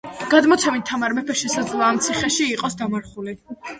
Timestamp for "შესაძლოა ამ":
1.41-1.99